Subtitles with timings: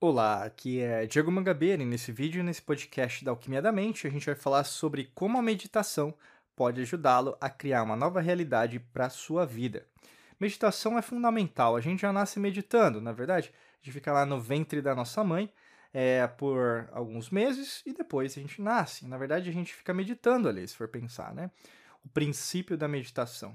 [0.00, 4.10] Olá, aqui é Diego Mangabeira e nesse vídeo, nesse podcast da Alquimia da Mente, a
[4.10, 6.14] gente vai falar sobre como a meditação
[6.54, 9.84] pode ajudá-lo a criar uma nova realidade para a sua vida.
[10.38, 14.40] Meditação é fundamental, a gente já nasce meditando, na verdade, a gente fica lá no
[14.40, 15.52] ventre da nossa mãe
[15.92, 19.04] é, por alguns meses e depois a gente nasce.
[19.04, 21.50] Na verdade, a gente fica meditando ali, se for pensar, né?
[22.04, 23.50] O princípio da meditação.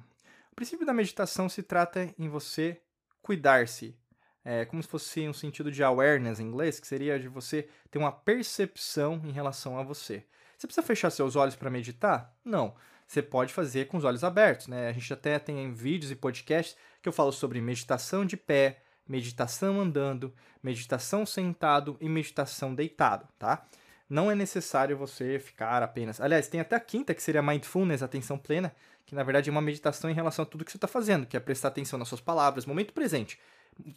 [0.52, 2.82] O princípio da meditação se trata em você
[3.22, 3.98] cuidar-se,
[4.46, 7.98] é como se fosse um sentido de awareness em inglês, que seria de você ter
[7.98, 10.26] uma percepção em relação a você.
[10.58, 12.34] Você precisa fechar seus olhos para meditar?
[12.44, 12.76] Não.
[13.08, 14.90] Você pode fazer com os olhos abertos, né?
[14.90, 19.80] A gente até tem vídeos e podcasts que eu falo sobre meditação de pé, meditação
[19.80, 23.66] andando, meditação sentado e meditação deitado, tá?
[24.10, 26.20] Não é necessário você ficar apenas.
[26.20, 28.74] Aliás, tem até a quinta, que seria mindfulness, atenção plena,
[29.06, 31.36] que na verdade é uma meditação em relação a tudo que você está fazendo, que
[31.36, 33.38] é prestar atenção nas suas palavras, momento presente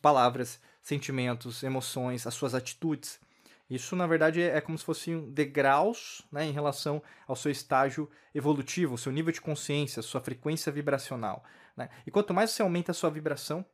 [0.00, 3.20] palavras, sentimentos, emoções, as suas atitudes.
[3.68, 8.94] Isso, na verdade, é como se fossem degraus né, em relação ao seu estágio evolutivo,
[8.94, 11.42] o seu nível de consciência, sua frequência vibracional.
[11.76, 11.88] Né?
[12.06, 13.64] E quanto mais você aumenta a sua vibração,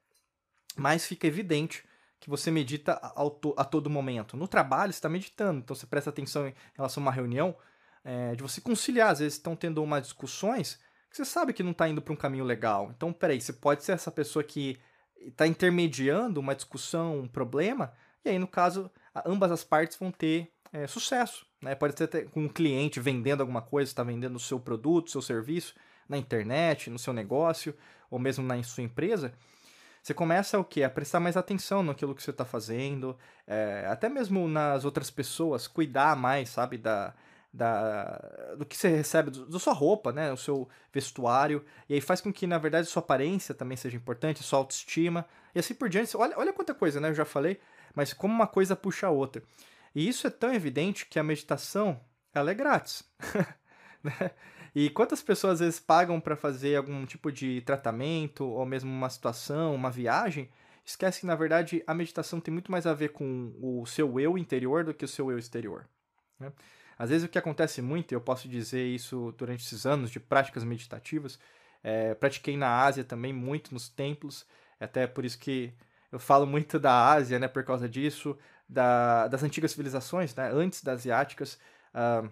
[0.76, 1.84] mais fica evidente
[2.18, 2.92] que você medita
[3.56, 4.36] a todo momento.
[4.36, 7.54] No trabalho, você está meditando, então você presta atenção em relação a uma reunião,
[8.04, 9.10] é, de você conciliar.
[9.10, 10.78] Às vezes estão tendo umas discussões
[11.10, 12.90] que você sabe que não está indo para um caminho legal.
[12.96, 14.78] Então, peraí, você pode ser essa pessoa que
[15.28, 17.92] está intermediando uma discussão, um problema,
[18.24, 18.90] e aí, no caso,
[19.26, 21.46] ambas as partes vão ter é, sucesso.
[21.60, 21.74] Né?
[21.74, 25.74] Pode ser com um cliente vendendo alguma coisa, está vendendo o seu produto, seu serviço
[26.08, 27.74] na internet, no seu negócio,
[28.10, 29.32] ou mesmo na sua empresa.
[30.02, 30.82] Você começa o quê?
[30.82, 35.68] A prestar mais atenção naquilo que você está fazendo, é, até mesmo nas outras pessoas,
[35.68, 37.14] cuidar mais, sabe, da,
[37.52, 40.32] da, do que você recebe, da sua roupa, né?
[40.32, 41.64] O seu vestuário.
[41.88, 45.26] E aí faz com que, na verdade, sua aparência também seja importante, sua autoestima.
[45.54, 46.16] E assim por diante.
[46.16, 47.10] Olha, olha quanta coisa, né?
[47.10, 47.60] Eu já falei,
[47.94, 49.42] mas como uma coisa puxa a outra.
[49.94, 52.00] E isso é tão evidente que a meditação,
[52.32, 53.04] ela é grátis.
[54.02, 54.30] né?
[54.74, 59.10] E quantas pessoas às vezes pagam para fazer algum tipo de tratamento, ou mesmo uma
[59.10, 60.48] situação, uma viagem,
[60.82, 64.38] esquece que, na verdade, a meditação tem muito mais a ver com o seu eu
[64.38, 65.86] interior do que o seu eu exterior.
[66.40, 66.50] Né?
[67.02, 70.62] Às vezes o que acontece muito, eu posso dizer isso durante esses anos de práticas
[70.62, 71.36] meditativas,
[71.82, 74.46] é, pratiquei na Ásia também muito nos templos,
[74.78, 75.74] até por isso que
[76.12, 80.80] eu falo muito da Ásia, né, por causa disso, da, das antigas civilizações, né, antes
[80.84, 81.58] das asiáticas,
[81.92, 82.30] uh,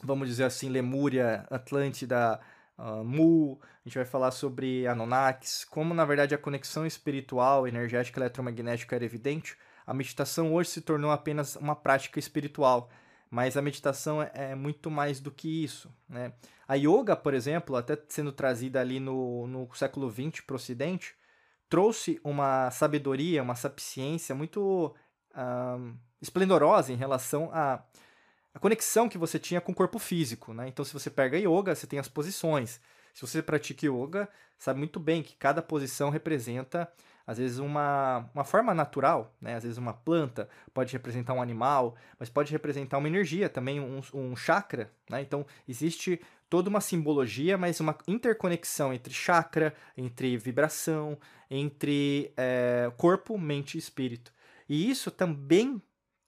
[0.00, 2.38] vamos dizer assim, Lemúria, Atlântida,
[2.78, 8.20] uh, Mu, a gente vai falar sobre Anunnakis, como na verdade a conexão espiritual, energética,
[8.20, 12.88] eletromagnética era evidente, a meditação hoje se tornou apenas uma prática espiritual,
[13.30, 15.90] mas a meditação é, é muito mais do que isso.
[16.08, 16.32] Né?
[16.66, 21.14] A yoga, por exemplo, até sendo trazida ali no, no século XX para o Ocidente,
[21.68, 24.94] trouxe uma sabedoria, uma sapiência muito
[25.32, 27.82] uh, esplendorosa em relação à,
[28.54, 30.54] à conexão que você tinha com o corpo físico.
[30.54, 30.68] Né?
[30.68, 32.80] Então, se você pega yoga, você tem as posições.
[33.14, 36.90] Se você pratica yoga, sabe muito bem que cada posição representa
[37.28, 39.54] às vezes uma, uma forma natural, né?
[39.54, 44.00] às vezes uma planta pode representar um animal, mas pode representar uma energia também, um,
[44.14, 44.90] um chakra.
[45.10, 45.20] Né?
[45.20, 51.18] Então, existe toda uma simbologia, mas uma interconexão entre chakra, entre vibração,
[51.50, 54.32] entre é, corpo, mente e espírito.
[54.66, 55.82] E isso também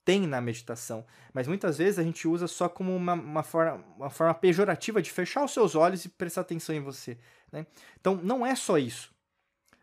[0.05, 4.11] tem na meditação, mas muitas vezes a gente usa só como uma, uma, forma, uma
[4.11, 7.19] forma pejorativa de fechar os seus olhos e prestar atenção em você.
[7.53, 7.67] Né?
[8.01, 9.15] Então, não é só isso.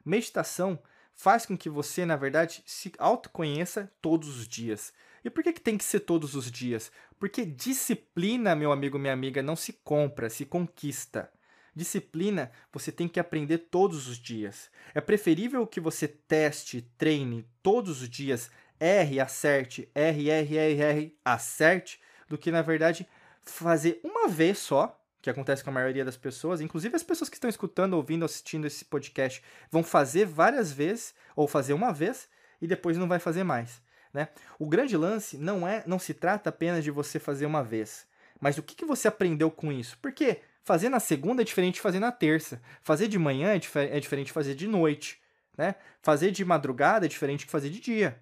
[0.03, 0.79] Meditação
[1.13, 4.93] faz com que você, na verdade, se autoconheça todos os dias.
[5.23, 6.91] E por que, que tem que ser todos os dias?
[7.19, 11.31] Porque disciplina, meu amigo, minha amiga, não se compra, se conquista.
[11.75, 14.69] Disciplina você tem que aprender todos os dias.
[14.95, 21.17] É preferível que você teste, treine todos os dias, erre, acerte, R, R, R, R,
[21.23, 23.07] acerte, do que, na verdade,
[23.43, 27.35] fazer uma vez só que acontece com a maioria das pessoas, inclusive as pessoas que
[27.35, 32.29] estão escutando, ouvindo, assistindo esse podcast, vão fazer várias vezes ou fazer uma vez
[32.61, 33.81] e depois não vai fazer mais,
[34.13, 34.29] né?
[34.57, 38.07] O grande lance não é, não se trata apenas de você fazer uma vez,
[38.39, 39.97] mas o que, que você aprendeu com isso?
[40.01, 43.75] Porque fazer na segunda é diferente de fazer na terça, fazer de manhã é, dif
[43.77, 45.21] é diferente de fazer de noite,
[45.57, 45.75] né?
[46.01, 48.17] Fazer de madrugada é diferente de fazer de dia.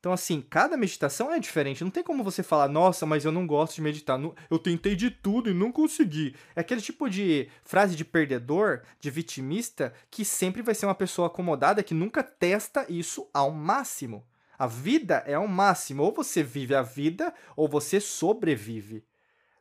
[0.00, 1.84] Então, assim, cada meditação é diferente.
[1.84, 4.18] Não tem como você falar, nossa, mas eu não gosto de meditar.
[4.50, 6.34] Eu tentei de tudo e não consegui.
[6.56, 11.26] É aquele tipo de frase de perdedor, de vitimista, que sempre vai ser uma pessoa
[11.26, 14.26] acomodada que nunca testa isso ao máximo.
[14.58, 16.02] A vida é ao máximo.
[16.02, 19.04] Ou você vive a vida, ou você sobrevive.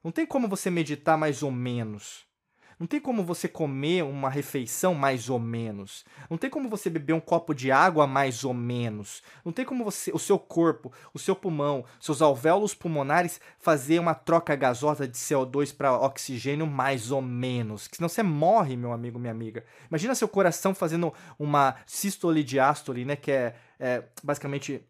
[0.02, 2.29] Não tem como você meditar mais ou menos.
[2.80, 6.06] Não tem como você comer uma refeição mais ou menos.
[6.30, 9.22] Não tem como você beber um copo de água mais ou menos.
[9.44, 14.16] Não tem como você, o seu corpo, o seu pulmão, seus alvéolos pulmonares fazer uma
[14.16, 17.86] troca gasosa de CO2 para oxigênio mais ou menos.
[17.86, 19.66] Que senão você morre, meu amigo, minha amiga.
[19.90, 24.82] Imagina seu coração fazendo uma sístole diástole, né, que é, é basicamente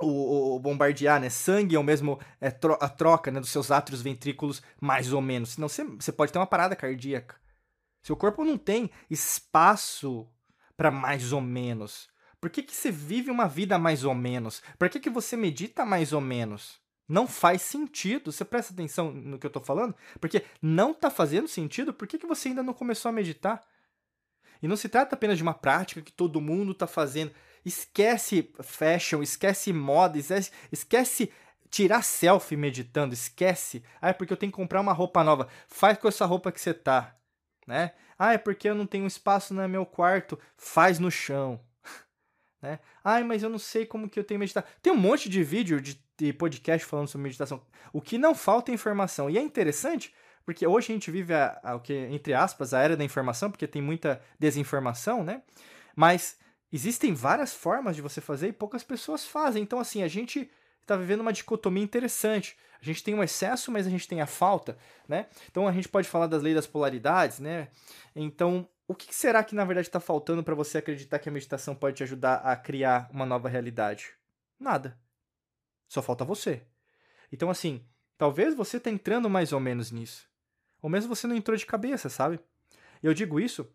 [0.00, 1.28] o, o, bombardear, né?
[1.28, 5.20] Sangue é o mesmo é, tro a troca né, dos seus átrios ventrículos, mais ou
[5.20, 5.50] menos.
[5.50, 7.36] Senão você, pode ter uma parada cardíaca.
[8.02, 10.26] Seu corpo não tem espaço
[10.76, 12.08] para mais ou menos.
[12.40, 14.62] Por que, que você vive uma vida mais ou menos?
[14.78, 16.80] Por que, que você medita mais ou menos?
[17.08, 18.30] Não faz sentido.
[18.30, 19.94] Você presta atenção no que eu estou falando?
[20.20, 21.92] Porque não está fazendo sentido.
[21.92, 23.66] Por que, que você ainda não começou a meditar?
[24.62, 27.32] E não se trata apenas de uma prática que todo mundo está fazendo.
[27.68, 31.30] Esquece fashion, esquece moda, esquece, esquece
[31.68, 33.84] tirar selfie meditando, esquece.
[34.00, 35.48] Ah, é porque eu tenho que comprar uma roupa nova.
[35.66, 37.14] Faz com essa roupa que você tá,
[37.66, 37.92] né?
[38.18, 40.38] Ah, é porque eu não tenho espaço no meu quarto.
[40.56, 41.60] Faz no chão.
[42.62, 42.80] né?
[43.04, 44.64] Ah, mas eu não sei como que eu tenho que meditar.
[44.82, 47.62] Tem um monte de vídeo de, de podcast falando sobre meditação.
[47.92, 49.28] O que não falta é informação.
[49.28, 52.80] E é interessante porque hoje a gente vive a, a, o que entre aspas a
[52.80, 55.42] era da informação, porque tem muita desinformação, né?
[55.94, 56.38] Mas
[56.72, 59.62] existem várias formas de você fazer e poucas pessoas fazem.
[59.62, 60.50] Então, assim, a gente
[60.82, 62.56] está vivendo uma dicotomia interessante.
[62.80, 65.26] A gente tem um excesso, mas a gente tem a falta, né?
[65.50, 67.68] Então a gente pode falar das leis das polaridades, né?
[68.14, 71.74] Então, o que será que na verdade está faltando para você acreditar que a meditação
[71.74, 74.14] pode te ajudar a criar uma nova realidade?
[74.58, 74.96] Nada.
[75.88, 76.62] Só falta você.
[77.32, 77.84] Então, assim,
[78.16, 80.28] talvez você está entrando mais ou menos nisso.
[80.80, 82.38] Ou mesmo você não entrou de cabeça, sabe?
[83.02, 83.68] Eu digo isso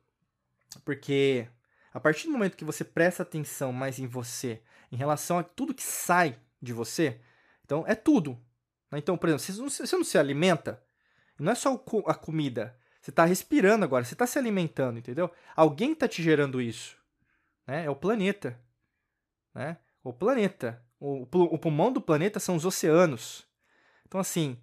[0.85, 1.47] porque
[1.93, 4.61] a partir do momento que você presta atenção mais em você,
[4.91, 7.19] em relação a tudo que sai de você,
[7.63, 8.39] então é tudo.
[8.91, 8.99] Né?
[8.99, 10.81] Então, por exemplo, você não, você não se alimenta,
[11.37, 11.73] não é só
[12.07, 12.77] a comida.
[13.01, 15.29] Você está respirando agora, você está se alimentando, entendeu?
[15.55, 16.97] Alguém está te gerando isso.
[17.67, 17.85] Né?
[17.85, 18.57] É o planeta.
[19.53, 19.77] Né?
[20.03, 20.81] O planeta.
[20.99, 23.45] O, o pulmão do planeta são os oceanos.
[24.07, 24.57] Então, assim,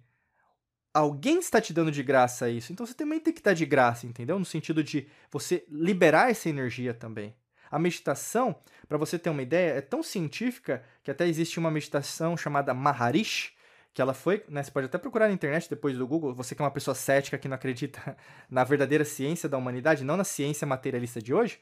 [0.93, 4.05] alguém está te dando de graça isso, então você também tem que dar de graça,
[4.05, 4.37] entendeu?
[4.37, 7.35] No sentido de você liberar essa energia também.
[7.69, 8.55] A meditação,
[8.87, 13.53] para você ter uma ideia, é tão científica que até existe uma meditação chamada Maharishi,
[13.93, 16.61] que ela foi, né, você pode até procurar na internet depois do Google, você que
[16.61, 18.17] é uma pessoa cética que não acredita
[18.49, 21.59] na verdadeira ciência da humanidade, não na ciência materialista de hoje,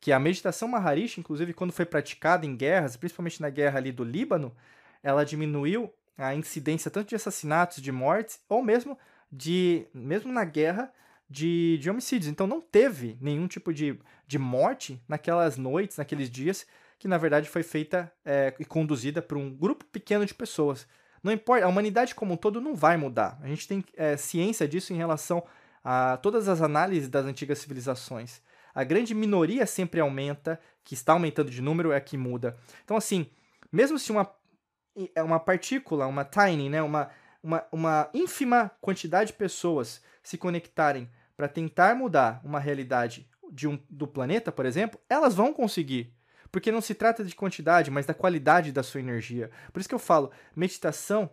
[0.00, 4.02] que a meditação Maharishi, inclusive quando foi praticada em guerras, principalmente na guerra ali do
[4.04, 4.54] Líbano,
[5.02, 8.98] ela diminuiu a incidência tanto de assassinatos, de mortes, ou mesmo
[9.30, 10.92] de mesmo na guerra
[11.28, 12.30] de, de homicídios.
[12.30, 16.66] Então não teve nenhum tipo de, de morte naquelas noites, naqueles dias,
[16.98, 20.86] que na verdade foi feita é, e conduzida por um grupo pequeno de pessoas.
[21.22, 23.38] Não importa, a humanidade como um todo não vai mudar.
[23.42, 25.44] A gente tem é, ciência disso em relação
[25.84, 28.42] a todas as análises das antigas civilizações.
[28.74, 32.56] A grande minoria sempre aumenta, que está aumentando de número é que muda.
[32.84, 33.26] Então, assim,
[33.70, 34.24] mesmo se uma
[35.14, 37.10] é uma partícula, uma tiny, né, uma,
[37.42, 43.78] uma, uma ínfima quantidade de pessoas se conectarem para tentar mudar uma realidade de um,
[43.88, 46.14] do planeta, por exemplo, elas vão conseguir.
[46.52, 49.50] Porque não se trata de quantidade, mas da qualidade da sua energia.
[49.72, 51.30] Por isso que eu falo, meditação.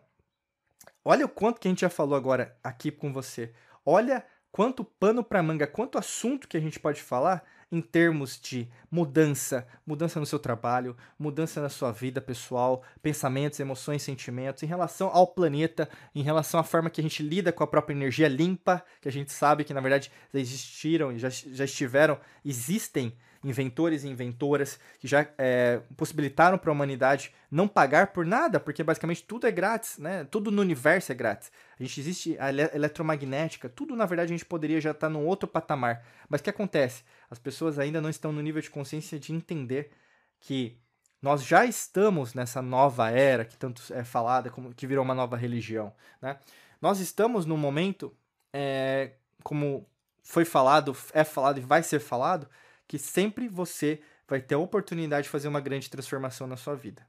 [1.03, 3.51] Olha o quanto que a gente já falou agora aqui com você.
[3.85, 8.69] Olha quanto pano para manga, quanto assunto que a gente pode falar em termos de
[8.89, 15.09] mudança, mudança no seu trabalho, mudança na sua vida pessoal, pensamentos, emoções, sentimentos, em relação
[15.09, 18.83] ao planeta, em relação à forma que a gente lida com a própria energia limpa,
[19.01, 24.03] que a gente sabe que na verdade já existiram e já, já estiveram, existem inventores
[24.03, 29.23] e inventoras que já é, possibilitaram para a humanidade não pagar por nada, porque basicamente
[29.23, 30.25] tudo é grátis, né?
[30.29, 31.51] Tudo no universo é grátis.
[31.79, 35.25] A gente existe a eletromagnética, tudo na verdade a gente poderia já estar tá num
[35.25, 36.05] outro patamar.
[36.27, 37.03] Mas o que acontece?
[37.29, 39.91] As pessoas ainda não estão no nível de consciência de entender
[40.39, 40.77] que
[41.21, 45.35] nós já estamos nessa nova era que tanto é falada, como que virou uma nova
[45.35, 46.39] religião, né?
[46.79, 48.15] Nós estamos num momento,
[48.53, 49.89] é, como
[50.23, 52.47] foi falado, é falado e vai ser falado,
[52.87, 57.07] que sempre você vai ter a oportunidade de fazer uma grande transformação na sua vida.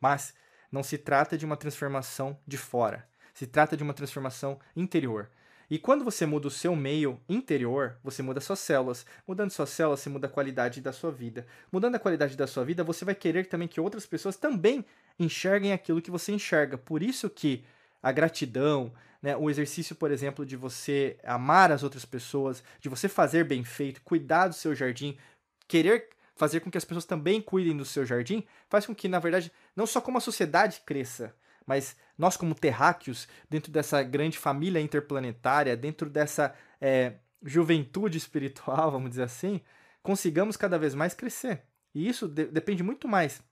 [0.00, 0.34] Mas
[0.70, 5.30] não se trata de uma transformação de fora, se trata de uma transformação interior.
[5.70, 9.04] E quando você muda o seu meio interior, você muda suas células.
[9.26, 11.46] Mudando suas células, você muda a qualidade da sua vida.
[11.70, 14.84] Mudando a qualidade da sua vida, você vai querer também que outras pessoas também
[15.18, 16.78] enxerguem aquilo que você enxerga.
[16.78, 17.64] Por isso que
[18.02, 23.08] a gratidão, né, o exercício, por exemplo, de você amar as outras pessoas, de você
[23.08, 25.18] fazer bem feito, cuidar do seu jardim,
[25.66, 29.18] querer fazer com que as pessoas também cuidem do seu jardim, faz com que, na
[29.18, 31.34] verdade, não só como a sociedade cresça,
[31.68, 39.10] mas nós como terráqueos, dentro dessa grande família interplanetária, dentro dessa é, juventude espiritual, vamos
[39.10, 39.60] dizer assim,
[40.02, 41.62] consigamos cada vez mais crescer.
[41.94, 43.42] E isso de depende muito mais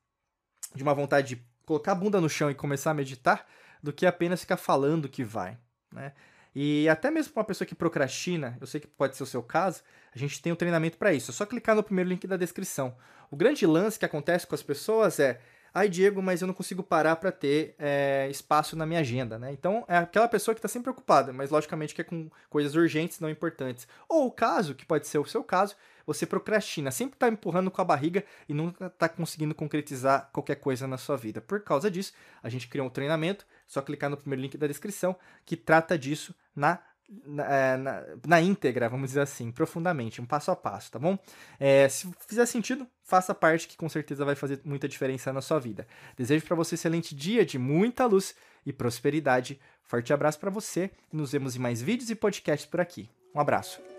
[0.75, 3.47] de uma vontade de colocar a bunda no chão e começar a meditar
[3.83, 5.59] do que apenas ficar falando que vai,
[5.93, 6.15] né?
[6.55, 9.43] E até mesmo para uma pessoa que procrastina, eu sei que pode ser o seu
[9.43, 9.83] caso,
[10.15, 11.31] a gente tem um treinamento para isso.
[11.31, 12.97] É só clicar no primeiro link da descrição.
[13.31, 15.39] O grande lance que acontece com as pessoas é
[15.79, 19.53] Ai, Diego, mas eu não consigo parar para ter é, espaço na minha agenda, né?
[19.53, 23.21] Então, é aquela pessoa que está sempre ocupada, mas logicamente que é com coisas urgentes,
[23.21, 23.87] não importantes.
[24.09, 27.83] Ou o caso, que pode ser o seu caso, você procrastina, sempre está empurrando com
[27.83, 31.43] a barriga e nunca está conseguindo concretizar qualquer coisa na sua vida.
[31.43, 35.15] Por causa disso, a gente criou um treinamento, só clicar no primeiro link da descrição,
[35.45, 36.79] que trata disso na
[37.25, 41.19] na, é, na, na, íntegra, vamos dizer assim, profundamente, um passo a passo, tá bom?
[41.59, 45.59] É, se fizer sentido, faça parte que com certeza vai fazer muita diferença na sua
[45.59, 45.87] vida.
[46.17, 48.35] Desejo para você um excelente dia de muita luz
[48.65, 49.61] e prosperidade.
[49.85, 53.09] Forte abraço para você e nos vemos em mais vídeos e podcasts por aqui.
[53.35, 53.96] Um abraço.